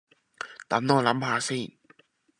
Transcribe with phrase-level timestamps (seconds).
[0.67, 1.73] 等我諗吓先